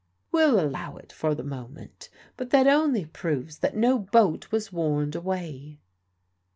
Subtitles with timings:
[0.31, 2.09] "We'll allow it for the moment.
[2.35, 5.77] But that only proves that no boat was warned away."